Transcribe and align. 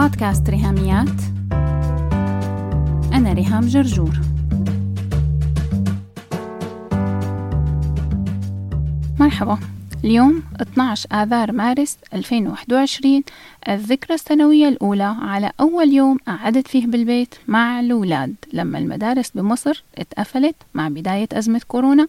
بودكاست 0.00 0.50
ريهاميات. 0.50 1.20
أنا 3.12 3.32
ريهام 3.32 3.66
جرجور. 3.66 4.20
مرحبا. 9.20 9.58
اليوم 10.04 10.42
12 10.60 11.06
آذار 11.12 11.52
مارس 11.52 11.98
2021 12.14 13.22
الذكرى 13.68 14.14
السنوية 14.14 14.68
الأولى 14.68 15.16
على 15.22 15.52
أول 15.60 15.92
يوم 15.92 16.16
قعدت 16.26 16.68
فيه 16.68 16.86
بالبيت 16.86 17.34
مع 17.48 17.80
الأولاد. 17.80 18.34
لما 18.52 18.78
المدارس 18.78 19.30
بمصر 19.30 19.84
اتقفلت 19.98 20.56
مع 20.74 20.88
بداية 20.88 21.28
أزمة 21.32 21.60
كورونا 21.68 22.08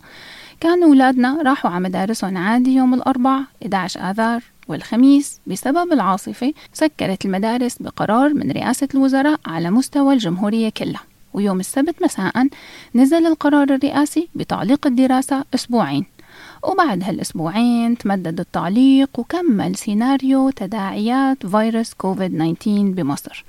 كانوا 0.60 0.88
أولادنا 0.88 1.42
راحوا 1.42 1.72
على 1.72 1.84
مدارسهم 1.84 2.38
عادي 2.38 2.76
يوم 2.76 2.94
الأربعاء 2.94 3.44
11 3.64 4.10
آذار 4.10 4.42
والخميس 4.68 5.40
بسبب 5.48 5.94
العاصفة 5.94 6.54
سكرت 6.74 7.26
المدارس 7.26 7.78
بقرار 7.80 8.34
من 8.34 8.52
رئاسة 8.52 8.88
الوزراء 8.96 9.40
على 9.46 9.72
مستوى 9.72 10.14
الجمهورية 10.14 10.70
كلها. 10.70 11.04
ويوم 11.34 11.60
السبت 11.60 11.96
مساء 12.04 12.48
نزل 12.96 13.26
القرار 13.28 13.64
الرئاسي 13.64 14.30
بتعليق 14.36 14.88
الدراسة 14.88 15.46
أسبوعين. 15.56 16.06
وبعد 16.64 17.04
هالأسبوعين 17.04 17.98
تمدد 17.98 18.40
التعليق 18.40 19.20
وكمل 19.20 19.76
سيناريو 19.76 20.50
تداعيات 20.50 21.46
فيروس 21.46 21.94
كوفيد 21.94 22.56
19 22.60 22.82
بمصر. 22.82 23.46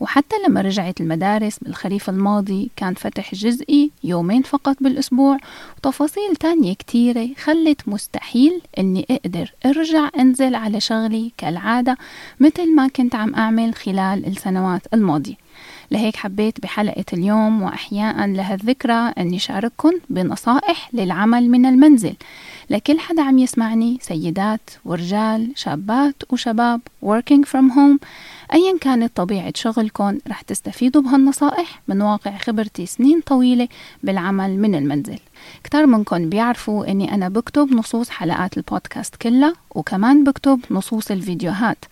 وحتى 0.00 0.36
لما 0.48 0.60
رجعت 0.60 1.00
المدارس 1.00 1.58
بالخريف 1.58 2.10
الماضي 2.10 2.70
كان 2.76 2.94
فتح 2.94 3.34
جزئي 3.34 3.90
يومين 4.04 4.42
فقط 4.42 4.76
بالأسبوع 4.80 5.38
وتفاصيل 5.78 6.36
تانية 6.36 6.74
كتيرة 6.74 7.28
خلت 7.44 7.88
مستحيل 7.88 8.60
أني 8.78 9.06
أقدر 9.10 9.52
أرجع 9.66 10.08
أنزل 10.18 10.54
على 10.54 10.80
شغلي 10.80 11.32
كالعادة 11.38 11.96
مثل 12.40 12.74
ما 12.74 12.88
كنت 12.88 13.14
عم 13.14 13.34
أعمل 13.34 13.74
خلال 13.74 14.26
السنوات 14.26 14.82
الماضية. 14.94 15.43
لهيك 15.90 16.16
حبيت 16.16 16.60
بحلقة 16.60 17.04
اليوم 17.12 17.62
وأحياء 17.62 18.26
لهالذكرى 18.26 19.12
أني 19.18 19.38
شارككم 19.38 19.92
بنصائح 20.10 20.90
للعمل 20.92 21.50
من 21.50 21.66
المنزل. 21.66 22.14
لكل 22.70 22.98
حدا 22.98 23.22
عم 23.22 23.38
يسمعني 23.38 23.98
سيدات 24.02 24.70
ورجال 24.84 25.52
شابات 25.56 26.14
وشباب 26.30 26.80
working 27.04 27.44
from 27.44 27.70
home 27.76 27.98
أيا 28.52 28.78
كانت 28.80 29.16
طبيعة 29.16 29.52
شغلكم 29.56 30.18
رح 30.28 30.42
تستفيدوا 30.42 31.02
بهالنصائح 31.02 31.82
من 31.88 32.02
واقع 32.02 32.38
خبرتي 32.38 32.86
سنين 32.86 33.20
طويلة 33.20 33.68
بالعمل 34.02 34.58
من 34.58 34.74
المنزل. 34.74 35.18
كتار 35.64 35.86
منكم 35.86 36.28
بيعرفوا 36.28 36.90
أني 36.90 37.14
أنا 37.14 37.28
بكتب 37.28 37.72
نصوص 37.72 38.10
حلقات 38.10 38.56
البودكاست 38.56 39.16
كلها 39.16 39.52
وكمان 39.74 40.24
بكتب 40.24 40.60
نصوص 40.70 41.10
الفيديوهات. 41.10 41.84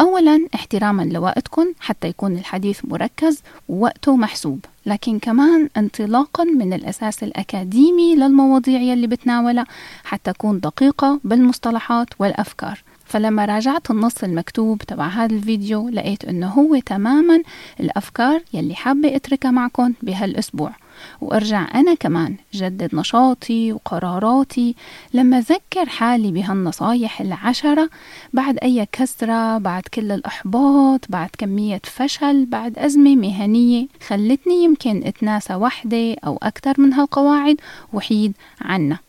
أولا 0.00 0.46
احتراما 0.54 1.02
لوقتكم 1.02 1.66
حتى 1.80 2.08
يكون 2.08 2.36
الحديث 2.36 2.80
مركز 2.84 3.42
ووقته 3.68 4.16
محسوب. 4.16 4.64
لكن 4.86 5.18
كمان 5.18 5.68
انطلاقا 5.76 6.44
من 6.44 6.72
الأساس 6.72 7.22
الأكاديمي 7.22 8.14
للمواضيع 8.14 8.80
يلي 8.80 9.06
بتناولها 9.06 9.66
حتى 10.04 10.32
تكون 10.32 10.60
دقيقة 10.60 11.20
بالمصطلحات 11.24 12.08
والأفكار. 12.18 12.82
فلما 13.08 13.44
راجعت 13.44 13.90
النص 13.90 14.24
المكتوب 14.24 14.82
تبع 14.82 15.06
هذا 15.06 15.34
الفيديو 15.34 15.88
لقيت 15.88 16.24
إنه 16.24 16.48
هو 16.48 16.78
تماما 16.78 17.42
الأفكار 17.80 18.40
يلي 18.54 18.74
حابة 18.74 19.16
أتركها 19.16 19.50
معكم 19.50 19.92
بهالأسبوع. 20.02 20.72
وأرجع 21.20 21.68
أنا 21.74 21.94
كمان 21.94 22.36
جدد 22.54 22.94
نشاطي 22.94 23.72
وقراراتي. 23.72 24.74
لما 25.14 25.40
ذكر 25.40 25.88
حالي 25.88 26.30
بهالنصايح 26.30 27.20
العشرة 27.20 27.90
بعد 28.32 28.58
أي 28.62 28.86
كسرة 28.92 29.58
بعد 29.58 29.82
كل 29.82 30.12
الإحباط 30.12 31.00
بعد 31.08 31.30
كمية 31.38 31.80
فشل 31.84 32.46
بعد 32.46 32.78
أزمة 32.78 33.16
مهنية 33.16 33.86
خلتني 34.06 34.64
يمكن 34.64 35.02
أتناسى 35.06 35.54
وحدة 35.54 36.16
أو 36.26 36.38
أكثر 36.42 36.74
من 36.80 36.92
هالقواعد 36.92 37.56
وحيد 37.92 38.32
عنها. 38.60 39.07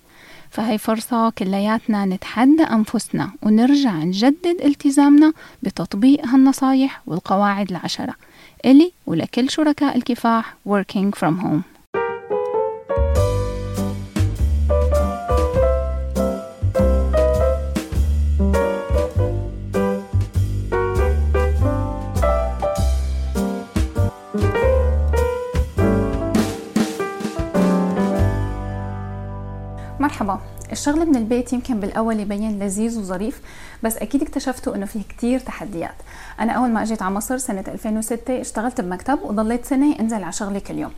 فهي 0.51 0.77
فرصة 0.77 1.29
كلياتنا 1.29 2.05
نتحدى 2.05 2.63
أنفسنا 2.63 3.31
ونرجع 3.41 3.93
نجدد 3.93 4.61
التزامنا 4.65 5.33
بتطبيق 5.63 6.25
هالنصايح 6.25 7.01
والقواعد 7.05 7.69
العشرة. 7.69 8.15
إلي 8.65 8.91
ولكل 9.05 9.49
شركاء 9.49 9.97
الكفاح 9.97 10.55
working 10.69 11.11
from 11.19 11.43
home. 11.43 11.78
مرحبا. 30.21 30.39
الشغل 30.71 31.05
من 31.05 31.15
البيت 31.15 31.53
يمكن 31.53 31.79
بالأول 31.79 32.19
يبين 32.19 32.59
لذيذ 32.59 32.99
وظريف 32.99 33.41
بس 33.83 33.97
أكيد 33.97 34.21
اكتشفتوا 34.21 34.75
إنه 34.75 34.85
فيه 34.85 35.01
كتير 35.09 35.39
تحديات. 35.39 35.95
أنا 36.39 36.51
أول 36.51 36.69
ما 36.69 36.81
أجيت 36.81 37.01
على 37.01 37.15
مصر 37.15 37.37
سنه 37.37 37.63
2006 37.67 38.41
اشتغلت 38.41 38.81
بمكتب 38.81 39.19
وضليت 39.23 39.65
سنة 39.65 39.99
أنزل 39.99 40.23
على 40.23 40.31
شغلي 40.31 40.59
كل 40.59 40.77
يوم. 40.77 40.91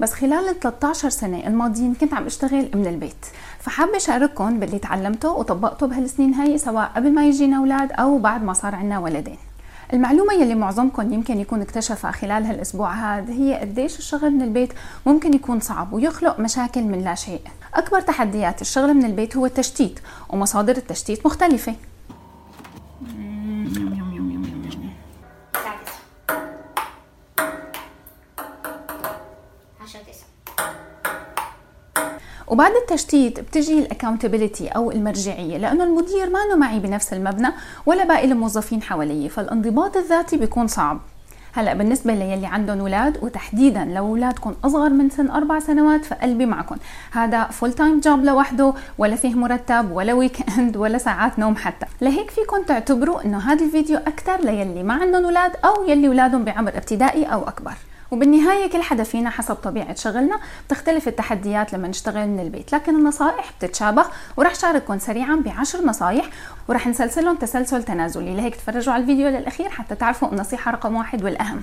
بس 0.00 0.12
خلال 0.12 0.48
ال 0.48 0.60
13 0.60 1.08
سنة 1.08 1.46
الماضيين 1.46 1.94
كنت 1.94 2.14
عم 2.14 2.26
اشتغل 2.26 2.68
من 2.74 2.86
البيت. 2.86 3.26
فحابة 3.60 3.96
أشارككم 3.96 4.60
باللي 4.60 4.78
تعلمته 4.78 5.32
وطبقته 5.32 5.86
بهالسنين 5.86 6.34
هاي 6.34 6.58
سواء 6.58 6.92
قبل 6.96 7.14
ما 7.14 7.26
يجينا 7.26 7.56
أولاد 7.56 7.92
أو 7.92 8.18
بعد 8.18 8.42
ما 8.42 8.52
صار 8.52 8.74
عندنا 8.74 8.98
ولدين. 8.98 9.38
المعلومة 9.92 10.34
يلي 10.34 10.54
معظمكم 10.54 11.12
يمكن 11.12 11.40
يكون 11.40 11.60
اكتشفها 11.60 12.10
خلال 12.10 12.44
هالأسبوع 12.44 12.92
هذا 12.92 13.32
هي 13.32 13.54
قديش 13.54 13.98
الشغل 13.98 14.30
من 14.30 14.42
البيت 14.42 14.72
ممكن 15.06 15.34
يكون 15.34 15.60
صعب 15.60 15.92
ويخلق 15.92 16.40
مشاكل 16.40 16.82
من 16.82 17.04
لا 17.04 17.14
شيء. 17.14 17.40
أكبر 17.74 18.00
تحديات 18.00 18.60
الشغل 18.60 18.94
من 18.94 19.04
البيت 19.04 19.36
هو 19.36 19.46
التشتيت 19.46 20.00
ومصادر 20.28 20.76
التشتيت 20.76 21.26
مختلفة. 21.26 21.74
وبعد 32.50 32.72
التشتيت 32.72 33.40
بتجي 33.40 33.78
ال 33.78 33.84
accountability 33.84 34.68
أو 34.68 34.90
المرجعية 34.90 35.56
لأنه 35.56 35.84
المدير 35.84 36.30
ما 36.30 36.54
معي 36.56 36.78
بنفس 36.78 37.12
المبنى 37.12 37.48
ولا 37.86 38.04
باقي 38.04 38.24
الموظفين 38.24 38.82
حوالي 38.82 39.28
فالانضباط 39.28 39.96
الذاتي 39.96 40.36
بيكون 40.36 40.66
صعب. 40.66 41.00
هلأ 41.52 41.74
بالنسبة 41.74 42.14
للي 42.14 42.46
عندهم 42.46 42.80
أولاد 42.80 43.18
وتحديدا 43.22 43.84
لو 43.84 44.06
أولادكم 44.06 44.54
أصغر 44.64 44.88
من 44.88 45.10
سن 45.10 45.30
أربع 45.30 45.58
سنوات 45.58 46.04
فقلبي 46.04 46.46
معكم. 46.46 46.76
هذا 47.12 47.44
full 47.44 47.72
time 47.72 48.00
job 48.00 48.24
لوحده 48.24 48.74
ولا 48.98 49.16
فيه 49.16 49.34
مرتب 49.34 49.90
ولا 49.92 50.12
weekend 50.12 50.76
ولا 50.82 50.98
ساعات 50.98 51.38
نوم 51.38 51.56
حتى. 51.56 51.86
لهيك 52.00 52.30
فيكم 52.30 52.62
تعتبروا 52.62 53.24
إنه 53.24 53.38
هذا 53.38 53.64
الفيديو 53.64 53.96
أكثر 53.98 54.40
للي 54.40 54.82
ما 54.82 54.94
عندهم 54.94 55.24
أولاد 55.24 55.52
أو 55.64 55.88
يلي 55.88 56.08
أولادهم 56.08 56.44
بعمر 56.44 56.76
ابتدائي 56.76 57.24
أو 57.24 57.48
أكبر. 57.48 57.74
وبالنهاية 58.10 58.70
كل 58.70 58.82
حدا 58.82 59.02
فينا 59.02 59.30
حسب 59.30 59.54
طبيعة 59.54 59.94
شغلنا 59.94 60.40
بتختلف 60.66 61.08
التحديات 61.08 61.72
لما 61.72 61.88
نشتغل 61.88 62.28
من 62.28 62.40
البيت. 62.40 62.74
لكن 62.74 62.96
النصائح 62.96 63.52
بتتشابه 63.58 64.04
ورح 64.36 64.54
شارككم 64.54 64.98
سريعا 64.98 65.42
بعشر 65.46 65.84
نصائح 65.84 66.30
ورح 66.68 66.86
نسلسلهم 66.86 67.36
تسلسل 67.36 67.82
تنازلي. 67.82 68.36
لهيك 68.36 68.56
تفرجوا 68.56 68.92
على 68.92 69.02
الفيديو 69.02 69.28
للأخير 69.28 69.68
حتى 69.68 69.94
تعرفوا 69.94 70.28
النصيحة 70.28 70.70
رقم 70.70 70.96
واحد 70.96 71.24
والأهم. 71.24 71.62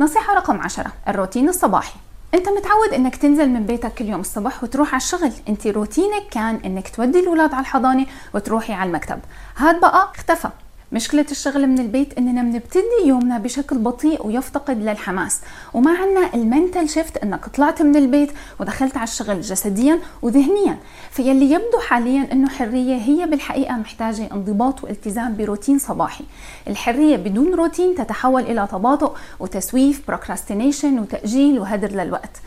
نصيحة 0.00 0.34
رقم 0.34 0.60
عشرة 0.60 0.92
الروتين 1.08 1.48
الصباحي. 1.48 1.94
أنت 2.34 2.48
متعود 2.48 2.92
إنك 2.94 3.16
تنزل 3.16 3.48
من 3.48 3.66
بيتك 3.66 3.94
كل 3.94 4.04
يوم 4.04 4.20
الصبح 4.20 4.64
وتروح 4.64 4.88
على 4.88 4.96
الشغل. 4.96 5.32
أنت 5.48 5.66
روتينك 5.66 6.22
كان 6.30 6.60
إنك 6.64 6.88
تودي 6.96 7.20
الأولاد 7.20 7.54
على 7.54 7.60
الحضانة 7.60 8.06
وتروحي 8.34 8.72
على 8.72 8.88
المكتب. 8.88 9.18
هذا 9.56 9.78
بقى 9.78 10.08
اختفى. 10.14 10.48
مشكلة 10.92 11.26
الشغل 11.30 11.66
من 11.66 11.78
البيت 11.78 12.18
إننا 12.18 12.42
بنبتدي 12.42 13.06
يومنا 13.06 13.38
بشكل 13.38 13.78
بطيء 13.78 14.26
ويفتقد 14.26 14.82
للحماس. 14.82 15.40
وما 15.74 15.90
عنا 15.90 16.34
المنتل 16.34 16.88
شيفت 16.88 17.16
إنك 17.16 17.46
طلعت 17.46 17.82
من 17.82 17.96
البيت 17.96 18.30
ودخلت 18.60 18.96
على 18.96 19.04
الشغل 19.04 19.40
جسديا 19.40 19.98
وذهنيا. 20.22 20.76
فيلي 21.10 21.50
يبدو 21.50 21.78
حاليا 21.78 22.32
إنه 22.32 22.48
حرية 22.48 22.96
هي 22.96 23.26
بالحقيقة 23.26 23.76
محتاجة 23.76 24.28
انضباط 24.32 24.84
والتزام 24.84 25.36
بروتين 25.36 25.78
صباحي. 25.78 26.24
الحرية 26.68 27.16
بدون 27.16 27.54
روتين 27.54 27.94
تتحول 27.94 28.42
إلى 28.42 28.68
تباطؤ 28.72 29.12
وتسويف 29.40 30.02
procrastination 30.08 30.98
وتأجيل 30.98 31.58
وهدر 31.58 31.90
للوقت. 31.92 32.40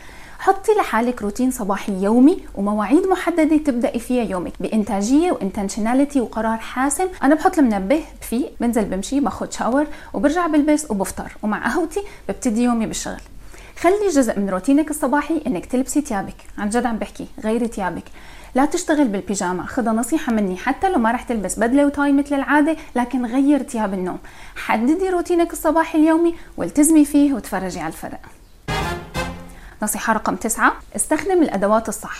حطي 0.46 0.72
لحالك 0.72 1.22
روتين 1.22 1.50
صباحي 1.50 1.92
يومي 2.02 2.38
ومواعيد 2.54 3.06
محددة 3.06 3.56
تبدأي 3.56 3.98
فيها 3.98 4.24
يومك 4.24 4.52
بإنتاجية 4.60 5.32
و 5.32 5.38
intentionality 5.38 6.20
وقرار 6.20 6.56
حاسم. 6.56 7.06
أنا 7.22 7.34
بحط 7.34 7.58
المنبه 7.58 8.02
بفيق 8.20 8.52
بنزل 8.60 8.84
بمشي 8.84 9.20
باخد 9.20 9.52
shower 9.52 9.86
وبرجع 10.14 10.46
بلبس 10.46 10.90
وبفطر 10.90 11.36
ومع 11.42 11.64
قهوتي 11.64 12.02
ببتدي 12.28 12.62
يومي 12.62 12.86
بالشغل. 12.86 13.20
خلي 13.80 14.08
جزء 14.12 14.38
من 14.38 14.50
روتينك 14.50 14.90
الصباحي 14.90 15.42
إنك 15.46 15.66
تلبسي 15.66 16.00
ثيابك 16.00 16.36
عن 16.58 16.68
جد 16.68 16.86
عم 16.86 16.96
بحكي 16.96 17.26
غيري 17.44 17.66
ثيابك 17.66 18.04
لا 18.54 18.64
تشتغل 18.64 19.08
بالبيجامة. 19.08 19.66
خذها 19.66 19.92
نصيحة 19.92 20.32
مني 20.32 20.56
حتى 20.56 20.88
لو 20.88 20.98
ما 20.98 21.12
رح 21.12 21.22
تلبس 21.22 21.58
بدلة 21.58 21.86
و 21.86 21.93
tie 21.93 22.12
مثل 22.12 22.34
العادة 22.34 22.76
لكن 22.96 23.26
غير 23.26 23.62
ثياب 23.62 23.94
النوم. 23.94 24.18
حددي 24.56 25.08
روتينك 25.08 25.52
الصباحي 25.52 25.98
اليومي 25.98 26.34
والتزمي 26.56 27.04
فيه 27.04 27.34
وتفرجي 27.34 27.80
على 27.80 27.88
الفرق. 27.88 28.20
نصيحة 29.82 30.12
رقم 30.12 30.36
تسعة 30.36 30.72
استخدم 30.96 31.42
الأدوات 31.42 31.88
الصح. 31.88 32.18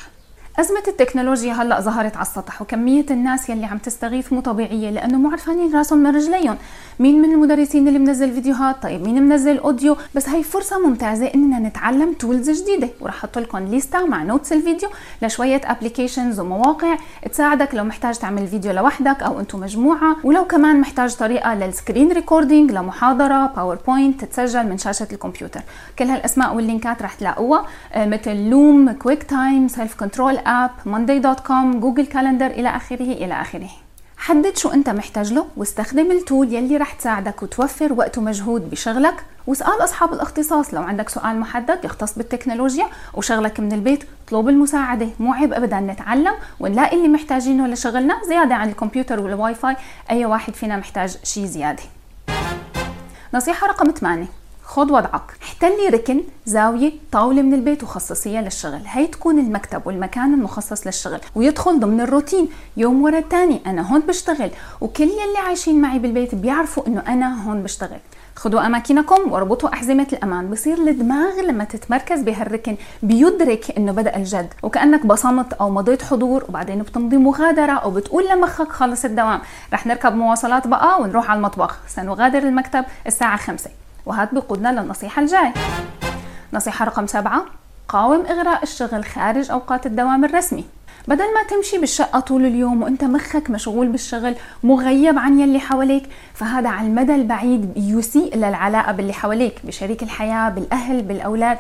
أزمة 0.61 0.83
التكنولوجيا 0.89 1.53
هلأ 1.53 1.81
ظهرت 1.81 2.17
على 2.17 2.27
السطح 2.27 2.63
وكمية 2.63 3.07
الناس 3.11 3.49
يلي 3.49 3.67
عم 3.67 3.79
تستغيث 3.79 4.33
مو 4.33 4.41
طبيعية 4.41 4.91
لأنه 4.91 5.19
مو 5.19 5.31
عرفانين 5.31 5.77
راسهم 5.77 5.99
من 5.99 6.17
رجليهم، 6.17 6.57
مين 6.99 7.23
من 7.23 7.33
المدرسين 7.33 7.89
اللي 7.89 7.99
منزل 7.99 8.33
فيديوهات، 8.33 8.83
طيب 8.83 9.03
مين 9.03 9.23
منزل 9.23 9.59
audio، 9.59 9.97
بس 10.15 10.29
هي 10.29 10.43
فرصة 10.43 10.89
ممتازة 10.89 11.27
إننا 11.35 11.59
نتعلم 11.59 12.13
tools 12.13 12.51
جديدة 12.63 12.89
ورح 13.01 13.15
أحط 13.15 13.39
لكم 13.39 13.59
ليستا 13.59 14.05
مع 14.05 14.23
notes 14.23 14.53
الفيديو 14.53 14.89
لشوية 15.23 15.61
applications 15.65 16.41
ومواقع 16.41 16.97
تساعدك 17.33 17.75
لو 17.75 17.85
محتاج 17.85 18.19
تعمل 18.19 18.47
فيديو 18.47 18.73
لوحدك 18.73 19.23
أو 19.23 19.41
أنتم 19.41 19.61
مجموعة، 19.61 20.17
ولو 20.25 20.45
كمان 20.45 20.81
محتاج 20.81 21.15
طريقة 21.15 21.55
لل 21.55 21.69
screen 21.69 22.13
recording 22.13 22.73
لمحاضرة 22.73 23.47
PowerPoint 23.47 24.25
تتسجل 24.25 24.67
من 24.67 24.79
شاشة 24.79 25.09
الكمبيوتر، 25.13 25.61
كل 25.99 26.05
هالأسماء 26.05 26.55
واللينكات 26.55 27.03
رح 27.03 27.15
تلاقوها 27.15 27.67
آه، 27.93 28.07
مثل 28.07 28.51
لوم، 28.51 28.93
كويك 28.93 29.23
تايم، 29.23 29.69
سيلف 29.69 29.95
كنترول 29.95 30.39
اب 30.47 30.71
ماندي 30.85 31.19
دوت 31.19 31.41
كوم 31.41 31.81
جوجل 31.81 32.07
كالندر 32.07 32.47
إلى 32.47 32.69
آخره 32.69 33.13
إلى 33.13 33.41
آخره. 33.41 33.69
حدد 34.17 34.57
شو 34.57 34.69
أنت 34.69 34.89
محتاج 34.89 35.33
له 35.33 35.47
واستخدم 35.57 36.11
ال 36.11 36.20
tool 36.20 36.55
يلي 36.55 36.77
رح 36.77 36.93
تساعدك 36.93 37.43
وتوفر 37.43 37.93
وقت 37.93 38.19
ومجهود 38.19 38.71
بشغلك. 38.71 39.25
واسأل 39.47 39.85
أصحاب 39.85 40.13
الاختصاص 40.13 40.75
لو 40.75 40.83
عندك 40.83 41.09
سؤال 41.09 41.41
محدد 41.41 41.85
يختص 41.85 42.13
بالتكنولوجيا 42.19 42.87
وشغلك 43.15 43.61
من 43.61 43.73
البيت. 43.73 44.05
اطلب 44.27 44.49
المساعدة. 44.49 45.09
مو 45.21 45.33
عيب 45.33 45.53
أبدا 45.53 45.81
نتعلم 45.81 46.35
ونلاقي 46.61 46.97
اللي 46.97 47.09
محتاجينه 47.09 47.67
لشغلنا. 47.67 48.21
زيادة 48.29 48.55
عن 48.55 48.69
الكمبيوتر 48.69 49.21
والواي 49.21 49.55
فاي 49.55 49.77
أي 50.11 50.25
واحد 50.25 50.55
فينا 50.55 50.77
محتاج 50.77 51.17
شيء 51.25 51.45
زيادة. 51.45 51.83
نصيحة 53.35 53.67
رقم 53.67 53.91
8 53.91 54.27
خد 54.67 54.91
وضعك. 54.91 55.23
احتلي 55.43 55.89
ركن 55.89 56.23
زاوية 56.47 56.93
طاولة 57.13 57.43
من 57.43 57.55
البيت 57.55 57.83
وخصصيها 57.83 58.43
للشغل. 58.43 58.81
هي 58.87 59.07
تكون 59.07 59.39
المكتب 59.39 59.87
والمكان 59.87 60.35
المخصص 60.35 60.87
للشغل 60.87 61.21
ويدخل 61.35 61.81
ضمن 61.81 62.01
الروتين. 62.01 62.49
يوم 62.77 63.03
ورا 63.03 63.19
الثاني 63.19 63.61
أنا 63.67 63.93
هون 63.93 64.01
بشتغل 64.01 64.51
وكل 64.81 65.05
يلي 65.05 65.39
عايشين 65.47 65.81
معي 65.81 65.99
بالبيت 65.99 66.35
بيعرفوا 66.35 66.87
إنه 66.87 67.03
أنا 67.09 67.49
هون 67.49 67.63
بشتغل. 67.63 67.99
خذوا 68.37 68.67
أماكنكم 68.67 69.33
واربطوا 69.33 69.73
أحزمة 69.73 70.07
الأمان. 70.13 70.51
بصير 70.51 70.79
الدماغ 70.79 71.41
لما 71.41 71.65
تتمركز 71.65 72.21
بهالركن 72.23 72.77
بيدرك 73.03 73.79
إنه 73.79 73.93
بدأ 73.93 74.17
الجد. 74.17 74.55
وكأنك 74.63 75.07
بصمت 75.07 75.53
أو 75.53 75.71
مضيت 75.71 76.03
حضور 76.03 76.45
وبعدين 76.49 76.83
بتمضي 76.83 77.17
مغادرة 77.17 77.73
أو 77.73 77.91
بتقول 77.91 78.29
لمخك 78.29 78.69
خلص 78.69 79.05
الدوام. 79.05 79.41
رح 79.73 79.87
نركب 79.87 80.15
مواصلات 80.15 80.67
بقى 80.67 81.01
ونروح 81.01 81.31
على 81.31 81.37
المطبخ. 81.37 81.79
سنغادر 81.89 82.39
المكتب 82.39 82.85
الساعة 83.07 83.37
5 83.37 83.71
وهذا 84.07 84.31
بقودنا 84.33 84.81
للنصيحة 84.81 85.23
الجاي 85.23 85.53
نصيحة 86.53 86.85
رقم 86.85 87.07
سبعة 87.07 87.45
قاوم 87.89 88.27
إغراء 88.27 88.63
الشغل 88.63 89.05
خارج 89.05 89.51
أوقات 89.51 89.87
الدوام 89.87 90.25
الرسمي. 90.25 90.65
بدل 91.09 91.25
ما 91.35 91.43
تمشي 91.51 91.79
بالشقة 91.79 92.21
طول 92.21 92.47
اليوم 92.47 92.83
وأنت 92.83 93.05
مخك 93.05 93.51
مشغول 93.51 93.89
بالشغل 93.89 94.35
مغيب 94.65 95.19
عن 95.19 95.41
يلي 95.41 95.61
حواليك 95.61 96.03
فهذا 96.35 96.69
على 96.69 96.87
المدى 96.87 97.15
البعيد 97.15 97.73
يسيء 97.77 98.37
للعلاقة 98.37 98.93
باللي 98.93 99.13
حواليك 99.13 99.61
بشريك 99.65 100.03
الحياة 100.03 100.49
بالأهل 100.49 101.03
بالأولاد. 101.03 101.59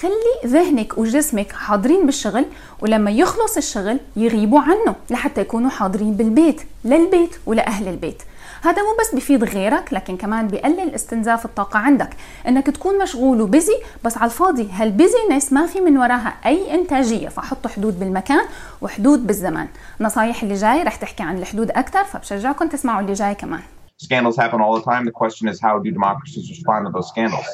خلي 0.00 0.50
ذهنك 0.52 0.98
وجسمك 0.98 1.52
حاضرين 1.52 2.06
بالشغل 2.06 2.44
ولما 2.80 3.10
يخلص 3.10 3.56
الشغل 3.56 3.98
يغيبوا 4.16 4.60
عنه 4.60 4.94
لحتى 5.10 5.40
يكونوا 5.40 5.70
حاضرين 5.70 6.12
بالبيت 6.12 6.62
للبيت 6.84 7.36
ولأهل 7.46 7.88
البيت. 7.88 8.22
هذا 8.66 8.82
مو 8.82 8.96
بس 9.00 9.14
بفيد 9.14 9.44
غيرك 9.44 9.92
لكن 9.92 10.16
كمان 10.16 10.48
بقلل 10.48 10.94
استنزاف 10.94 11.44
الطاقة 11.44 11.78
عندك 11.78 12.10
إنك 12.48 12.66
تكون 12.66 13.02
مشغول 13.02 13.40
وبزي 13.40 13.76
بس 14.04 14.18
على 14.18 14.30
الفاضي 14.30 14.68
هالبيزينس 14.72 15.52
ما 15.52 15.66
في 15.66 15.80
من 15.80 15.98
وراها 15.98 16.34
أي 16.46 16.74
إنتاجية 16.74 17.28
فحطوا 17.28 17.70
حدود 17.70 18.00
بالمكان 18.00 18.44
وحدود 18.80 19.26
بالزمان 19.26 19.68
النصايح 20.00 20.42
اللي 20.42 20.54
جاي 20.54 20.82
رح 20.82 20.96
تحكي 20.96 21.22
عن 21.22 21.38
الحدود 21.38 21.70
أكثر 21.70 22.04
فبشجعكم 22.04 22.68
تسمعوا 22.68 23.00
اللي 23.00 23.12
جاي 23.12 23.34
كمان 23.34 23.60
Scandals 24.04 24.36
happen 24.36 24.60
all 24.60 24.74
the 24.78 24.84
time. 24.92 25.04
The 25.06 25.18
question 25.22 25.48
is, 25.48 25.58
how 25.58 25.78
do 25.78 25.90
democracies 25.90 26.50
respond 26.50 26.86
to 26.86 26.92
those 26.92 27.08
scandals? 27.08 27.48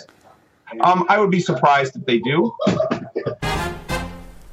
Um, 0.88 1.04
I 1.08 1.20
would 1.20 1.30
be 1.30 1.42
surprised 1.50 1.92
if 1.98 2.04
they 2.04 2.18
do. 2.18 2.38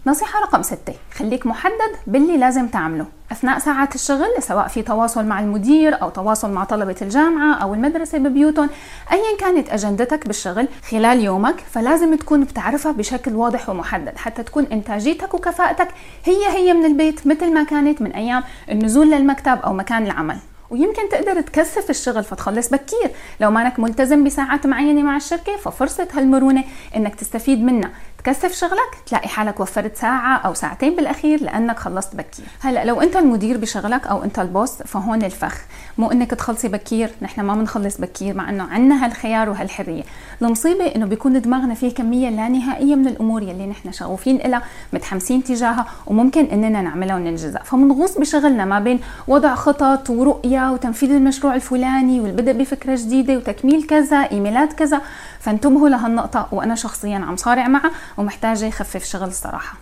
نصيحة 0.05 0.39
رقم 0.41 0.61
ستة. 0.61 0.93
خليك 1.13 1.45
محدد 1.45 1.95
باللي 2.07 2.37
لازم 2.37 2.67
تعمله. 2.67 3.05
أثناء 3.31 3.59
ساعات 3.59 3.95
الشغل 3.95 4.27
سواء 4.39 4.67
في 4.67 4.81
تواصل 4.81 5.25
مع 5.25 5.39
المدير 5.39 6.01
أو 6.01 6.09
تواصل 6.09 6.51
مع 6.51 6.63
طلبة 6.63 6.95
الجامعة 7.01 7.55
أو 7.55 7.73
المدرسة 7.73 8.17
ببيوتهم 8.17 8.69
أيا 9.11 9.37
كانت 9.39 9.69
أجندتك 9.69 10.27
بالشغل 10.27 10.67
خلال 10.89 11.23
يومك 11.23 11.63
فلازم 11.71 12.15
تكون 12.15 12.43
بتعرفها 12.43 12.91
بشكل 12.91 13.35
واضح 13.35 13.69
ومحدد 13.69 14.17
حتى 14.17 14.43
تكون 14.43 14.67
إنتاجيتك 14.71 15.33
وكفاءتك 15.33 15.87
هي 16.25 16.47
هي 16.47 16.73
من 16.73 16.85
البيت 16.85 17.27
مثل 17.27 17.53
ما 17.53 17.63
كانت 17.63 18.01
من 18.01 18.11
أيام 18.11 18.43
النزول 18.71 19.11
للمكتب 19.11 19.59
أو 19.59 19.73
مكان 19.73 20.05
العمل. 20.05 20.37
ويمكن 20.69 21.09
تقدر 21.09 21.41
تكثف 21.41 21.89
الشغل 21.89 22.23
فتخلص 22.23 22.69
بكير. 22.69 23.11
لو 23.39 23.51
مانك 23.51 23.79
ملتزم 23.79 24.23
بساعات 24.23 24.67
معينة 24.67 25.01
مع 25.01 25.15
الشركة 25.15 25.57
ففرصة 25.57 26.07
هالمرونة 26.13 26.63
إنك 26.95 27.15
تستفيد 27.15 27.63
منها. 27.63 27.91
تكثف 28.23 28.55
شغلك 28.55 28.97
تلاقي 29.05 29.27
حالك 29.27 29.59
وفرت 29.59 29.97
ساعة 29.97 30.37
أو 30.37 30.53
ساعتين 30.53 30.95
بالأخير 30.95 31.43
لأنك 31.43 31.79
خلصت 31.79 32.15
بكير. 32.15 32.45
هلأ 32.61 32.85
لو 32.85 33.01
أنت 33.01 33.15
المدير 33.15 33.57
بشغلك 33.57 34.07
أو 34.07 34.23
أنت 34.23 34.39
البوس 34.39 34.71
فهون 34.71 35.23
الفخ. 35.23 35.61
مو 35.97 36.11
أنك 36.11 36.31
تخلصي 36.31 36.67
بكير 36.67 37.11
نحن 37.21 37.41
ما 37.41 37.55
بنخلص 37.55 37.97
بكير 37.97 38.35
مع 38.35 38.49
أنه 38.49 38.63
عنا 38.63 39.05
هالخيار 39.05 39.49
وهالحرية. 39.49 40.03
المصيبة 40.41 40.85
أنه 40.95 41.05
بيكون 41.05 41.41
دماغنا 41.41 41.73
فيه 41.73 41.93
كمية 41.93 42.29
لا 42.29 42.47
نهائية 42.47 42.95
من 42.95 43.07
الأمور 43.07 43.41
يلي 43.41 43.67
نحن 43.67 43.91
شغوفين 43.91 44.35
إلها 44.35 44.61
متحمسين 44.93 45.43
تجاهها 45.43 45.85
وممكن 46.07 46.45
أننا 46.45 46.81
نعملها 46.81 47.15
وننجزها. 47.15 47.63
فمنغوص 47.63 48.17
بشغلنا 48.17 48.65
ما 48.65 48.79
بين 48.79 48.99
وضع 49.27 49.55
خطط 49.55 50.09
ورؤية 50.09 50.71
وتنفيذ 50.71 51.11
المشروع 51.11 51.55
الفلاني 51.55 52.19
والبدء 52.19 52.51
بفكرة 52.51 52.95
جديدة 52.95 53.37
وتكميل 53.37 53.83
كذا 53.83 54.17
إيميلات 54.17 54.73
كذا. 54.73 55.01
فانتبهوا 55.39 55.89
لهالنقطة 55.89 56.47
وأنا 56.51 56.75
شخصيا 56.75 57.17
عم 57.17 57.35
صارع 57.35 57.67
معها. 57.67 57.91
ومحتاجة 58.19 58.65
يخفف 58.65 59.03
شغل 59.03 59.27
الصراحة. 59.27 59.77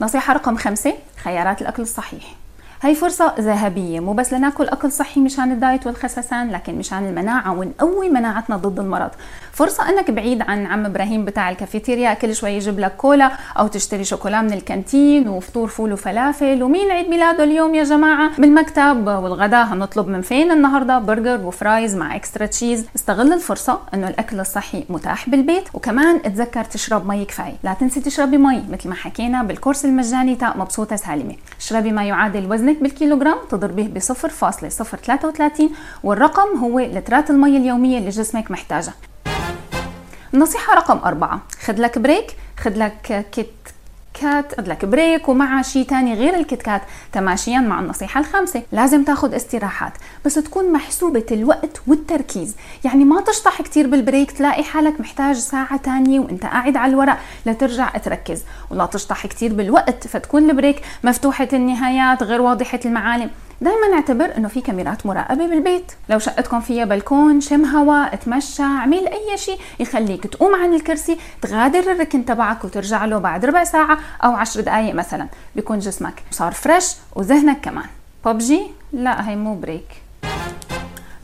نصيحة 0.00 0.32
رقم 0.32 0.56
خمسة 0.56 0.94
خيارات 1.16 1.62
الأكل 1.62 1.82
الصحيح. 1.82 2.34
هي 2.82 2.94
فرصة 2.94 3.34
ذهبية 3.38 4.00
مو 4.00 4.12
بس 4.12 4.32
لناكل 4.32 4.68
أكل 4.68 4.92
صحي 4.92 5.20
مشان 5.20 5.52
الدايت 5.52 5.86
والخسسان 5.86 6.50
لكن 6.50 6.74
مشان 6.74 7.06
المناعة 7.08 7.52
ونقوي 7.52 8.08
مناعتنا 8.08 8.56
ضد 8.56 8.78
المرض. 8.78 9.10
فرصة 9.52 9.88
أنك 9.88 10.10
بعيد 10.10 10.42
عن 10.42 10.66
عم 10.66 10.86
إبراهيم 10.86 11.24
بتاع 11.24 11.50
الكافيتيريا 11.50 12.14
كل 12.14 12.34
شوي 12.34 12.50
يجيب 12.50 12.80
لك 12.80 12.96
كولا 12.96 13.30
أو 13.58 13.66
تشتري 13.66 14.04
شوكولا 14.04 14.42
من 14.42 14.52
الكانتين 14.52 15.28
وفطور 15.28 15.68
فول 15.68 15.92
وفلافل. 15.92 16.62
ومين 16.62 16.90
عيد 16.90 17.08
ميلاده 17.08 17.44
اليوم 17.44 17.74
يا 17.74 17.84
جماعة؟ 17.84 18.30
من 18.38 18.44
المكتب 18.44 19.06
والغداء 19.06 19.66
هنطلب 19.66 20.08
من 20.08 20.22
فين 20.22 20.50
النهاردة؟ 20.50 20.98
برجر 20.98 21.46
و 21.46 21.54
fries 21.54 21.96
مع 21.96 22.16
extra 22.16 22.46
cheese. 22.46 22.86
استغل 22.96 23.32
الفرصة 23.32 23.78
أنه 23.94 24.08
الأكل 24.08 24.40
الصحي 24.40 24.84
متاح 24.88 25.28
بالبيت. 25.28 25.64
وكمان 25.74 26.16
اتذكر 26.16 26.64
تشرب 26.64 27.08
مي 27.08 27.24
كفاية. 27.24 27.54
لا 27.64 27.74
تنسي 27.74 28.00
تشربي 28.00 28.36
مي 28.36 28.62
مثل 28.70 28.88
ما 28.88 28.94
حكينا 28.94 29.42
بالكورس 29.42 29.84
المجاني. 29.84 30.36
تاء 30.36 30.58
مبسوطة 30.58 30.96
سالمة. 30.96 31.36
اشربي 31.60 31.92
ما 31.92 32.04
يعادل 32.04 32.52
وزنك 32.52 32.82
بالكيلوغرام. 32.82 33.36
تضربيه 33.50 33.88
ب 33.88 33.98
0.033 33.98 35.70
والرقم 36.04 36.58
هو 36.58 36.78
لترات 36.80 37.30
المي 37.30 37.56
اليومية 37.56 37.98
اللي 37.98 38.10
جسمك 38.10 38.50
محتاجها. 38.50 38.94
النصيحة 40.34 40.74
رقم 40.74 40.98
أربعة. 40.98 41.40
خد 41.64 41.78
لك 41.78 41.98
break 41.98 42.36
خد 42.60 42.76
لك 42.76 43.26
Kit 43.32 43.50
Kat 44.14 44.60
خد 44.60 44.68
لك 44.68 44.84
break 44.84 45.28
ومع 45.28 45.62
شيء 45.62 45.86
تاني 45.86 46.14
غير 46.14 46.34
ال 46.34 46.41
Kit 46.41 46.62
Kat 46.62 46.82
تماشيا 47.12 47.58
مع 47.58 47.80
النصيحة 47.80 48.20
الخامسة. 48.20 48.62
لازم 48.72 49.04
تاخد 49.04 49.34
استراحات 49.34 49.92
بس 50.24 50.34
تكون 50.34 50.72
محسوبة 50.72 51.26
الوقت 51.30 51.82
والتركيز. 51.86 52.56
يعني 52.84 53.04
ما 53.04 53.20
تشطح 53.20 53.62
كتير 53.62 53.86
بال 53.86 53.99
break 53.99 54.30
تلاقي 54.30 54.62
حالك 54.62 55.00
محتاج 55.00 55.36
ساعة 55.36 55.76
تانية 55.76 56.20
وإنت 56.20 56.42
قاعد 56.42 56.76
على 56.76 56.92
الورق 56.92 57.18
لترجع 57.46 57.88
تركز. 57.88 58.42
ولا 58.70 58.86
تشطح 58.86 59.26
كتير 59.26 59.52
بالوقت 59.52 60.06
فتكون 60.06 60.50
ال 60.50 60.55
break 60.55 60.82
مفتوحة 61.04 61.48
النهايات 61.52 62.22
غير 62.22 62.40
واضحة 62.40 62.80
المعالم. 62.84 63.30
دائما 63.62 63.94
اعتبر 63.94 64.36
إنه 64.36 64.48
في 64.48 64.60
كاميرات 64.60 65.06
مراقبة 65.06 65.46
بالبيت. 65.46 65.92
لو 66.08 66.18
شقتكم 66.18 66.60
فيها 66.60 66.84
بلكون 66.84 67.40
شم 67.40 67.64
هواء 67.64 68.14
اتمشى 68.14 68.62
اعمل 68.62 69.08
أي 69.08 69.38
شيء 69.38 69.58
يخليك 69.80 70.26
تقوم 70.26 70.54
عن 70.54 70.74
الكرسي 70.74 71.18
تغادر 71.42 71.92
الركن 71.92 72.24
تبعك 72.24 72.64
وترجع 72.64 73.04
له 73.04 73.18
بعد 73.18 73.44
ربع 73.44 73.64
ساعة 73.64 73.98
أو 74.24 74.32
عشر 74.32 74.60
دقائق 74.60 74.94
مثلا. 74.94 75.28
بيكون 75.56 75.78
جسمك 75.78 76.22
صار 76.30 76.52
fresh 76.52 76.94
وذهنك 77.16 77.60
كمان. 77.60 77.86
ببجي 78.24 78.62
لا 78.92 79.28
هي 79.28 79.36
مو 79.36 79.54
break 79.54 80.02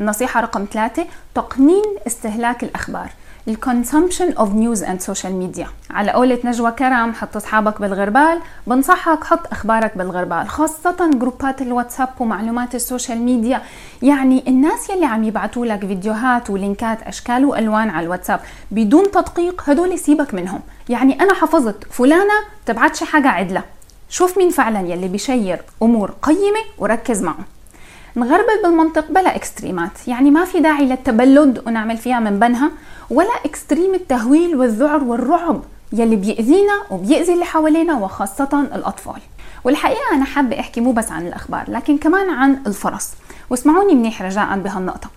النصيحة 0.01 0.41
رقم 0.41 0.67
ثلاثة 0.73 1.07
تقنين 1.35 1.85
استهلاك 2.07 2.63
الأخبار. 2.63 3.11
ال 3.49 3.56
consumption 3.56 4.33
of 4.33 4.55
news 4.55 4.83
and 4.83 5.01
social 5.01 5.33
media 5.33 5.67
على 5.91 6.11
قولة 6.11 6.39
نجوى 6.45 6.71
كرم 6.71 7.13
حط 7.13 7.37
أصحابك 7.37 7.81
بالغربال. 7.81 8.39
بنصحك 8.67 9.25
حط 9.25 9.53
أخبارك 9.53 9.99
بالغربال 9.99 10.49
خاصة 10.49 11.11
جروبات 11.15 11.63
الواتساب 11.63 12.09
ومعلومات 12.21 12.75
ال 12.75 12.81
social 12.81 13.19
media. 13.19 13.63
يعني 14.03 14.45
الناس 14.49 14.91
يلي 14.91 15.07
عم 15.07 15.25
يبعتوا 15.25 15.67
لك 15.67 15.87
فيديوهات 15.87 16.51
ولينكات 16.51 17.03
أشكال 17.03 17.45
وألوان 17.45 17.91
على 17.91 18.05
الواتساب. 18.05 18.41
بدون 18.71 19.11
تدقيق 19.11 19.63
هدول 19.71 19.99
سيبك 19.99 20.35
منهم. 20.35 20.61
يعني 20.89 21.21
أنا 21.21 21.35
حفظت 21.35 21.85
فلانة 21.91 22.35
تبعتش 22.67 23.05
حاجة 23.05 23.29
عدلة. 23.29 23.63
شوف 24.09 24.39
مين 24.39 24.51
فعلا 24.51 24.81
يلي 24.81 25.09
بيشير 25.09 25.63
أمور 25.83 26.15
قيمة 26.23 26.65
وركز 26.79 27.23
معه 27.23 27.56
نغربل 28.17 28.63
بالمنطق 28.65 29.11
بلا 29.11 29.37
إكستريمات. 29.37 30.09
يعني 30.09 30.31
ما 30.31 30.45
في 30.45 30.61
داعي 30.61 30.87
للتبلد 30.87 31.63
ونعمل 31.67 31.97
فيها 31.97 32.21
من 32.21 32.39
بنها 32.39 32.71
ولا 33.11 33.35
extreme 33.45 33.95
التهويل 33.95 34.57
والذعر 34.57 35.05
والرعب 35.05 35.63
يلي 35.93 36.17
بيأذينا 36.17 36.83
وبيأذي 36.91 37.33
اللي 37.35 37.45
حوالينا 37.45 37.95
وخاصة 37.95 38.69
الأطفال. 38.75 39.21
والحقيقة 39.65 40.15
أنا 40.15 40.25
حابة 40.25 40.61
أحكي 40.61 40.81
مو 40.81 40.93
بس 40.93 41.13
عن 41.13 41.27
الأخبار 41.27 41.65
لكن 41.69 41.99
كمان 41.99 42.31
عن 42.31 42.63
الفرص. 42.67 43.11
واسمعوني 43.51 43.95
منيح 43.95 44.23
رجاء 44.23 44.59
بهالنقطة. 44.59 45.09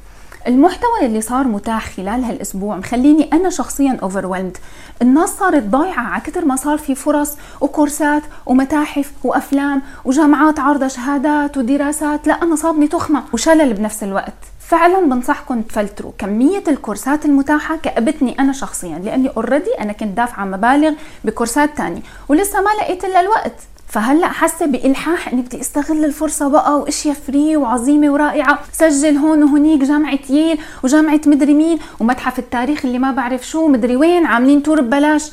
المحتوى 0.47 1.05
اللي 1.05 1.21
صار 1.21 1.47
متاح 1.47 1.89
خلال 1.89 2.23
هالأسبوع 2.23 2.75
مخليني 2.75 3.29
أنا 3.33 3.49
شخصيا 3.49 3.97
overwhelmed 4.03 4.57
الناس 5.01 5.29
صارت 5.29 5.63
ضايعة 5.63 6.01
على 6.01 6.21
كثر 6.21 6.45
ما 6.45 6.55
صار 6.55 6.77
في 6.77 6.95
فرص 6.95 7.35
وكورسات 7.61 8.23
ومتاحف 8.45 9.11
وأفلام 9.23 9.81
وجامعات 10.05 10.59
عارضة 10.59 10.87
شهادات 10.87 11.57
ودراسات. 11.57 12.27
لا 12.27 12.33
أنا 12.33 12.55
صابني 12.55 12.87
تخمة 12.87 13.23
وشلل 13.33 13.73
بنفس 13.73 14.03
الوقت. 14.03 14.33
فعلا 14.59 14.99
بنصحكم 14.99 15.61
تفلتروا 15.61 16.11
كمية 16.17 16.63
الكورسات 16.67 17.25
المتاحة 17.25 17.75
كأبتني 17.75 18.39
أنا 18.39 18.53
شخصيا 18.53 18.99
لأني 18.99 19.29
already 19.37 19.73
أنا 19.79 19.93
كنت 19.93 20.17
دافعة 20.17 20.45
مبالغ 20.45 20.93
بكورسات 21.23 21.77
تانية 21.77 22.01
ولسه 22.27 22.61
ما 22.61 22.69
لقيت 22.81 23.05
لها 23.05 23.19
الوقت. 23.19 23.55
فهلأ 23.89 24.27
حاسة 24.27 24.65
بإلحاح 24.65 25.27
اني 25.27 25.41
بدي 25.41 25.61
استغل 25.61 26.05
الفرصة 26.05 26.47
بقى 26.47 26.79
وإشياء 26.79 27.15
free 27.27 27.57
وعظيمة 27.57 28.13
ورائعة. 28.13 28.59
سجل 28.71 29.17
هون 29.17 29.43
وهنيك 29.43 29.83
جامعة 29.83 30.19
ييل 30.29 30.59
وجامعة 30.83 31.21
مدري 31.25 31.53
مين 31.53 31.79
ومتحف 31.99 32.39
التاريخ 32.39 32.85
اللي 32.85 32.99
ما 32.99 33.11
بعرف 33.11 33.47
شو 33.47 33.67
مدري 33.67 33.95
وين 33.95 34.25
عاملين 34.25 34.63
tour 34.63 34.81
ببلاش. 34.81 35.31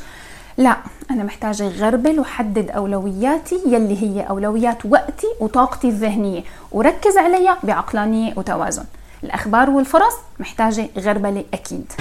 لا 0.58 0.76
أنا 1.10 1.25
محتاجة 1.25 1.68
غربل 1.68 2.20
وحدد 2.20 2.70
أولوياتي 2.70 3.60
يلي 3.66 4.02
هي 4.02 4.22
أولويات 4.22 4.86
وقتي 4.86 5.26
وطاقتي 5.40 5.88
الذهنية. 5.88 6.42
وركز 6.72 7.16
عليها 7.16 7.58
بعقلانية 7.62 8.32
وتوازن. 8.36 8.84
الأخبار 9.25 9.70
والفرص 9.70 10.14
محتاجة 10.40 10.88
غربلة 10.98 11.44
أكيد. 11.54 11.92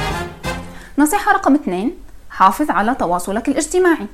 نصيحة 0.97 1.31
رقم 1.31 1.55
اثنين 1.55 1.91
حافظ 2.29 2.71
على 2.71 2.95
تواصلك 2.95 3.47
الاجتماعي. 3.47 4.07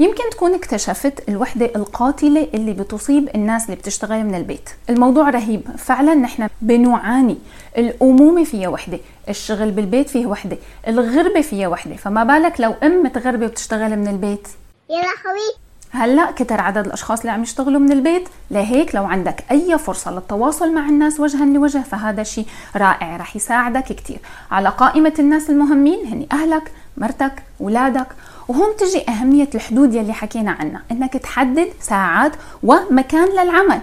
يمكن 0.00 0.22
تكون 0.30 0.54
اكتشفت 0.54 1.28
الوحدة 1.28 1.70
القاتلة 1.76 2.48
اللي 2.54 2.72
بتصيب 2.72 3.28
الناس 3.34 3.64
اللي 3.64 3.76
بتشتغل 3.76 4.24
من 4.24 4.34
البيت. 4.34 4.70
الموضوع 4.90 5.30
رهيب. 5.30 5.62
فعلا 5.78 6.14
نحن 6.14 6.48
بنعاني. 6.62 7.38
الأمومة 7.78 8.44
فيها 8.44 8.68
وحدة. 8.68 8.98
الشغل 9.28 9.70
بالبيت 9.70 10.08
فيه 10.10 10.26
وحدة. 10.26 10.58
الغربة 10.88 11.40
فيها 11.40 11.68
وحدة. 11.68 11.96
فما 11.96 12.24
بالك 12.24 12.60
لو 12.60 12.74
أم 12.82 13.02
متغربة 13.02 13.46
وبتشتغل 13.46 13.98
من 13.98 14.08
البيت؟ 14.08 14.48
يا 14.90 14.96
لهوي 14.96 15.54
هلأ 15.90 16.30
كتر 16.30 16.60
عدد 16.60 16.86
الأشخاص 16.86 17.20
اللي 17.20 17.32
عم 17.32 17.42
يشتغلوا 17.42 17.80
من 17.80 17.92
البيت. 17.92 18.28
لهيك 18.50 18.94
لو 18.94 19.04
عندك 19.04 19.44
أي 19.50 19.78
فرصة 19.78 20.10
للتواصل 20.10 20.74
مع 20.74 20.88
الناس 20.88 21.20
وجها 21.20 21.44
لوجه 21.44 21.78
فهذا 21.78 22.22
شيء 22.22 22.46
رائع. 22.76 23.16
رح 23.16 23.36
يساعدك 23.36 23.84
كثير 23.84 24.18
على 24.50 24.68
قائمة 24.68 25.14
الناس 25.18 25.50
المهمين 25.50 26.06
هني 26.06 26.28
أهلك. 26.32 26.72
مرتك 26.98 27.32
اولادك 27.60 28.06
وهون 28.48 28.76
تجي 28.76 29.04
أهمية 29.08 29.48
الحدود 29.54 29.94
يلي 29.94 30.12
حكينا 30.12 30.50
عنها 30.50 30.82
إنك 30.90 31.12
تحدد 31.12 31.68
ساعات 31.80 32.32
ومكان 32.62 33.28
للعمل. 33.28 33.80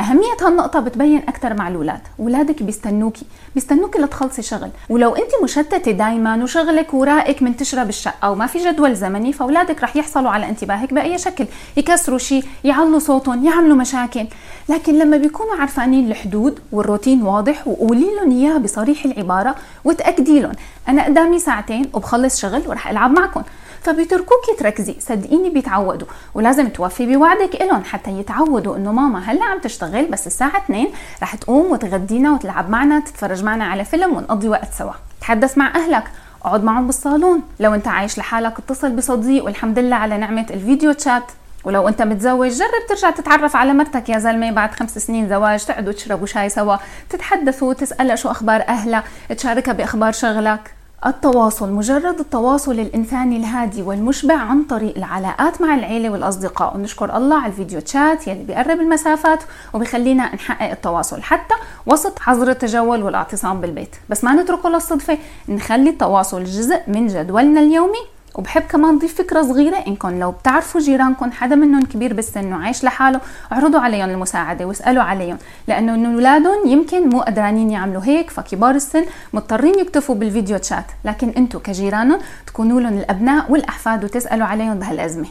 أهمية 0.00 0.36
هالنقطة 0.42 0.80
بتبين 0.80 1.22
أكثر 1.28 1.54
مع 1.54 1.68
الأولاد، 1.68 2.00
أولادك 2.20 2.62
بيستنوكي، 2.62 3.26
بيستنوكي 3.54 3.98
لتخلصي 3.98 4.42
شغل، 4.42 4.70
ولو 4.88 5.14
أنت 5.14 5.30
مشتتة 5.42 5.92
دايما 5.92 6.42
وشغلك 6.42 6.94
ورائك 6.94 7.42
منتشرة 7.42 7.84
بالشقة 7.84 8.30
وما 8.30 8.46
في 8.46 8.58
جدول 8.58 8.96
زمني 8.96 9.32
فأولادك 9.32 9.82
رح 9.82 9.96
يحصلوا 9.96 10.30
على 10.30 10.48
انتباهك 10.48 10.94
بأي 10.94 11.18
شكل، 11.18 11.46
يكسروا 11.76 12.18
شيء، 12.18 12.44
يعلوا 12.64 12.98
صوتهم، 12.98 13.44
يعملوا 13.44 13.76
مشاكل، 13.76 14.26
لكن 14.68 14.98
لما 14.98 15.16
بيكونوا 15.16 15.54
عرفانين 15.54 16.10
الحدود 16.10 16.58
والروتين 16.72 17.22
واضح 17.22 17.68
وقولي 17.68 18.06
لهم 18.16 18.30
إياها 18.30 18.58
بصريح 18.58 19.04
العبارة 19.04 19.54
وتأكدي 19.84 20.40
لهم 20.40 20.54
أنا 20.88 21.04
قدامي 21.04 21.38
ساعتين 21.38 21.90
وبخلص 21.92 22.40
شغل 22.40 22.62
ورح 22.66 22.88
ألعب 22.88 23.10
معكم، 23.10 23.42
فبيتركوكي 23.84 24.54
تركزي. 24.58 24.96
صدقيني 25.00 25.50
بيتعودوا. 25.50 26.08
ولازم 26.34 26.68
توفي 26.68 27.06
بوعدك 27.06 27.62
إلهم 27.62 27.84
حتى 27.84 28.10
يتعودوا 28.10 28.76
إنه 28.76 28.92
ماما 28.92 29.18
هلأ 29.18 29.44
عم 29.44 29.58
تشتغل 29.58 30.04
بس 30.04 30.26
الساعة 30.26 30.58
2 30.58 30.88
رح 31.22 31.34
تقوم 31.34 31.72
وتغدينا 31.72 32.32
وتلعب 32.32 32.70
معنا 32.70 33.00
تتفرج 33.00 33.44
معنا 33.44 33.64
على 33.64 33.84
فيلم 33.84 34.16
ونقضي 34.16 34.48
وقت 34.48 34.72
سوا. 34.78 34.92
تحدث 35.20 35.58
مع 35.58 35.74
أهلك. 35.74 36.04
اقعد 36.44 36.64
معهم 36.64 36.86
بالصالون. 36.86 37.42
لو 37.60 37.74
انت 37.74 37.88
عايش 37.88 38.18
لحالك 38.18 38.58
اتصل 38.58 38.90
بصديق. 38.90 39.44
والحمد 39.44 39.78
لله 39.78 39.96
على 39.96 40.18
نعمة 40.18 40.46
الفيديو 40.50 40.92
تشات. 40.92 41.24
ولو 41.64 41.88
انت 41.88 42.02
متزوج 42.02 42.50
جرب 42.50 42.86
ترجع 42.88 43.10
تتعرف 43.10 43.56
على 43.56 43.72
مرتك 43.72 44.08
يا 44.08 44.18
زلمة. 44.18 44.50
بعد 44.50 44.74
خمس 44.74 44.98
سنين 44.98 45.28
زواج 45.28 45.64
تقعدوا 45.64 45.92
تشربوا 45.92 46.26
شاي 46.26 46.48
سوا 46.48 46.76
تتحدثوا 47.10 47.74
تسألها 47.74 48.16
شو 48.16 48.30
أخبار 48.30 48.60
أهلها 48.68 49.04
تشاركها 49.28 49.72
بأخبار 49.72 50.12
شغلك. 50.12 50.74
التواصل 51.06 51.72
مجرد 51.72 52.20
التواصل 52.20 52.72
الإنساني 52.72 53.36
الهادي 53.36 53.82
والمشبع 53.82 54.34
عن 54.34 54.62
طريق 54.62 54.96
العلاقات 54.96 55.62
مع 55.62 55.74
العيلة 55.74 56.10
والأصدقاء. 56.10 56.76
ونشكر 56.76 57.16
الله 57.16 57.36
على 57.36 57.46
الفيديو 57.46 57.80
تشات 57.80 58.26
يلي 58.28 58.44
بيقرب 58.44 58.80
المسافات 58.80 59.42
وبيخلينا 59.74 60.34
نحقق 60.34 60.70
التواصل 60.70 61.22
حتى 61.22 61.54
وسط 61.86 62.18
حظر 62.18 62.50
التجول 62.50 63.02
والاعتصام 63.02 63.60
بالبيت. 63.60 63.96
بس 64.08 64.24
ما 64.24 64.32
نتركه 64.32 64.68
للصدفة 64.68 65.18
نخلي 65.48 65.90
التواصل 65.90 66.44
جزء 66.44 66.80
من 66.88 67.06
جدولنا 67.06 67.60
اليومي. 67.60 68.13
وبحب 68.34 68.62
كمان 68.62 68.98
ضيف 68.98 69.18
فكرة 69.18 69.42
صغيرة 69.42 69.76
انكم 69.76 70.18
لو 70.20 70.30
بتعرفوا 70.30 70.80
جيرانكم 70.80 71.32
حدا 71.32 71.54
منهم 71.54 71.84
كبير 71.84 72.14
بالسن 72.14 72.52
وعايش 72.52 72.84
لحاله 72.84 73.20
اعرضوا 73.52 73.80
عليهم 73.80 74.10
المساعدة 74.10 74.64
واسألوا 74.64 75.02
عليهم 75.02 75.38
لأنه 75.68 76.14
اولادهم 76.14 76.66
يمكن 76.66 77.08
مو 77.08 77.20
قدرانين 77.20 77.70
يعملوا 77.70 78.04
هيك 78.04 78.30
فكبار 78.30 78.74
السن 78.74 79.04
مضطرين 79.32 79.78
يكتفوا 79.78 80.14
بالفيديو 80.14 80.56
تشات 80.56 80.84
لكن 81.04 81.28
أنتم 81.28 81.58
كجيرانهم 81.58 82.20
تكونوا 82.46 82.80
لهم 82.80 82.98
الأبناء 82.98 83.52
والأحفاد 83.52 84.04
وتسألوا 84.04 84.46
عليهم 84.46 84.78
بهالأزمة. 84.78 85.26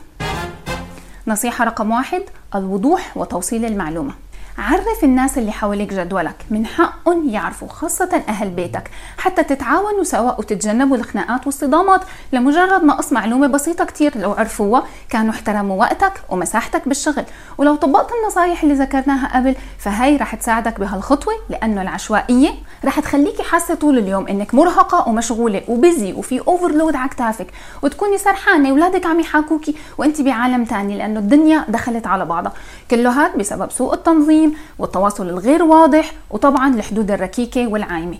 نصيحة 1.27 1.65
رقم 1.65 1.91
واحد 1.91 2.21
الوضوح 2.55 3.17
وتوصيل 3.17 3.65
المعلومة. 3.65 4.13
عرف 4.57 5.03
الناس 5.03 5.37
اللي 5.37 5.51
حواليك 5.51 5.93
جدولك 5.93 6.45
من 6.49 6.65
حقهم 6.65 7.29
يعرفوا 7.29 7.67
خاصة 7.67 8.23
أهل 8.27 8.49
بيتك. 8.49 8.91
حتى 9.17 9.43
تتعاونوا 9.43 10.03
سوا 10.03 10.39
وتتجنبوا 10.39 10.97
الخناقات 10.97 11.45
والصدامات. 11.45 12.01
لمجرد 12.33 12.83
نقص 12.83 13.13
معلومة 13.13 13.47
بسيطة 13.47 13.85
كتير 13.85 14.17
لو 14.17 14.31
عرفوها 14.31 14.83
كانوا 15.09 15.31
احترموا 15.31 15.79
وقتك 15.79 16.13
ومساحتك 16.29 16.87
بالشغل. 16.87 17.23
ولو 17.57 17.75
طبقت 17.75 18.09
النصايح 18.21 18.63
اللي 18.63 18.75
ذكرناها 18.75 19.37
قبل 19.37 19.55
فهي 19.79 20.17
رح 20.17 20.35
تساعدك 20.35 20.79
بهالخطوة 20.79 21.33
لأنه 21.49 21.81
العشوائية 21.81 22.49
رح 22.85 22.99
تخليكي 22.99 23.43
حاسة 23.43 23.75
طول 23.75 23.97
اليوم 23.97 24.27
إنك 24.27 24.53
مرهقة 24.53 25.09
ومشغولة 25.09 25.61
وبزي 25.67 26.13
وفي 26.13 26.39
اوفرلود 26.39 26.95
على 26.95 27.09
كتافك. 27.09 27.47
وتكوني 27.81 28.17
سرحانة 28.17 28.69
أولادك 28.69 29.05
عم 29.05 29.19
يحاكوكي 29.19 29.75
وأنت 29.97 30.21
بعالم 30.21 30.65
تاني 30.65 30.97
لأنه 30.97 31.19
الدنيا 31.19 31.65
دخلت 31.67 32.07
على 32.07 32.25
بعضها. 32.25 32.53
كله 32.91 33.25
هذا 33.25 33.35
بسبب 33.35 33.71
سوء 33.71 33.93
التنظيم 33.93 34.42
التنظيم 34.43 34.59
والتواصل 34.79 35.29
الغير 35.29 35.63
واضح 35.63 36.11
وطبعا 36.29 36.75
الحدود 36.75 37.11
الركيكة 37.11 37.67
والعايمة. 37.67 38.17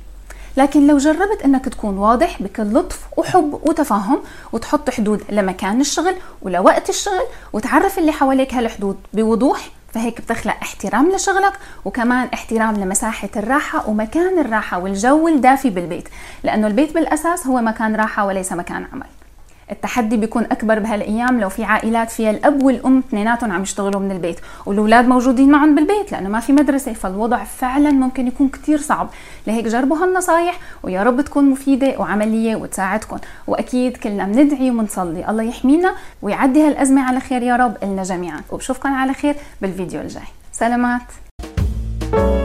لكن 0.58 0.88
لو 0.88 0.98
جربت 0.98 1.42
إنك 1.46 1.65
تكون 1.65 1.98
واضح 1.98 2.42
بكل 2.42 2.63
لطف 2.74 3.00
وحب 3.18 3.60
وتفاهم 3.63 4.20
وتحط 4.51 4.89
حدود 4.89 5.24
لمكان 5.30 5.82
الشغل 5.82 6.15
ولوقت 6.42 6.89
الشغل 6.89 7.24
وتعرف 7.53 8.00
اللي 8.00 8.12
حواليك 8.12 8.53
هالحدود 8.53 8.98
بوضوح 9.13 9.70
فهيك 9.94 10.22
بتخلق 10.22 10.56
احترام 10.62 11.12
لشغلك 11.12 11.53
وكمان 11.86 12.27
احترام 12.34 12.75
لمساحة 12.75 13.30
الراحة 13.36 13.89
ومكان 13.89 14.39
الراحة 14.39 14.80
والجو 14.80 15.27
الدافي 15.27 15.70
بالبيت. 15.70 16.10
لأنه 16.44 16.68
البيت 16.68 16.94
بالأساس 16.94 17.48
هو 17.48 17.62
مكان 17.62 17.96
راحة 17.96 18.25
وليس 18.25 18.51
مكان 18.51 18.86
عمل. 18.94 19.08
التحدي 19.74 20.18
بيكون 20.18 20.44
أكبر 20.44 20.80
بهالأيام 20.80 21.39
لو 21.39 21.50
في 21.50 21.63
عائلات 21.63 22.12
فيها 22.12 22.32
الأب 22.32 22.63
والأم 22.63 22.98
اثنيناتهم 22.98 23.51
عم 23.51 23.62
يشتغلوا 23.62 24.01
من 24.01 24.12
البيت 24.12 24.39
والأولاد 24.65 25.08
موجودين 25.08 25.51
معهم 25.51 25.75
بالبيت 25.75 26.12
لأنه 26.12 26.30
ما 26.30 26.39
في 26.39 26.53
مدرسة 26.53 26.94
فالوضع 26.94 27.44
فعلا 27.44 27.92
ممكن 27.92 28.27
يكون 28.27 28.50
كثير 28.50 28.77
صعب. 28.77 29.10
لهيك 29.48 29.65
جربوا 29.65 29.98
هالنصايح 29.98 30.60
ويا 30.84 31.03
رب 31.03 31.22
تكون 31.22 31.50
مفيدة 31.50 32.00
وعملية 32.00 32.56
وتساعدكم. 32.56 33.18
وأكيد 33.48 33.98
كلنا 33.98 34.25
بندعي 34.25 34.72
وبنصلي 34.72 35.30
الله 35.30 35.44
يحمينا 35.44 35.94
ويعدي 36.22 36.68
هالأزمة 36.68 37.03
على 37.03 37.20
خير 37.20 37.44
يا 37.44 37.56
رب 37.56 37.84
لنا 37.84 38.03
جميعا. 38.03 38.42
وبشوفكم 38.51 38.94
على 38.94 39.13
خير 39.13 39.36
بالفيديو 39.62 40.01
الجاي. 40.01 40.24
سلامات. 40.51 41.01
لو 42.13 42.42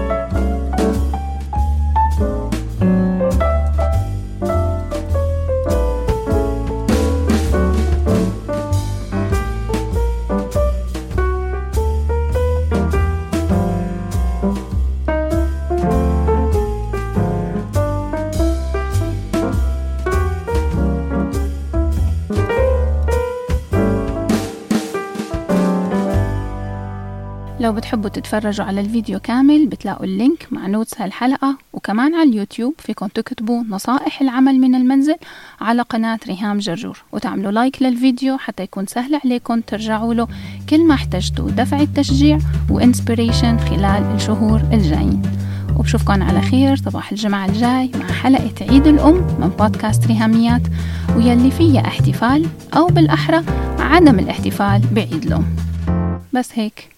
بتحبوا 27.78 28.08
تتفرجوا 28.08 28.66
على 28.66 28.80
الفيديو 28.80 29.20
كامل 29.20 29.66
بتلاقوا 29.66 30.04
ال 30.04 30.13
link 30.13 30.46
مع 30.50 30.66
notes 30.66 31.00
هالحلقة 31.00 31.58
وكمان 31.72 32.14
على 32.14 32.30
اليوتيوب 32.30 32.74
فيكم 32.78 33.06
تكتبوا 33.06 33.62
نصائح 33.68 34.20
العمل 34.20 34.60
من 34.60 34.74
المنزل 34.74 35.16
على 35.60 35.82
قناة 35.82 36.18
ريهام 36.26 36.58
جرجور 36.58 37.02
وتعملوا 37.12 37.52
like 37.52 37.82
للفيديو 37.82 38.38
حتى 38.38 38.62
يكون 38.62 38.86
سهل 38.86 39.20
عليكم 39.24 39.60
ترجعوا 39.60 40.14
له 40.14 40.28
كل 40.68 40.84
ما 40.84 40.94
احتجتوا 40.94 41.50
دفعة 41.50 41.80
تشجيع 41.80 42.38
و 42.70 42.77
inspiration 42.77 43.58
خلال 43.58 44.14
الشهور 44.14 44.60
الجايين. 44.72 45.22
وبشوفكم 45.78 46.22
على 46.22 46.42
خير 46.42 46.76
صباح 46.76 47.10
الجمعة 47.10 47.46
الجاي 47.46 47.90
مع 47.94 48.12
حلقة 48.12 48.54
عيد 48.70 48.86
الأم 48.86 49.14
من 49.14 49.48
بودكاست 49.58 50.06
ريهاميات 50.06 50.62
ويلي 51.16 51.50
فيها 51.50 51.80
احتفال 51.80 52.46
أو 52.76 52.86
بالأحرى 52.86 53.44
عدم 53.78 54.18
الاحتفال 54.18 54.82
بعيد 54.92 55.24
الأم. 55.24 55.46
بس 56.32 56.50
هيك. 56.54 56.97